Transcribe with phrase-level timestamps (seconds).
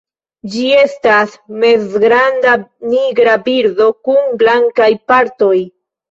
[0.51, 2.53] Ĝi estas mezgranda
[2.93, 5.59] nigra birdo kun blankaj partoj.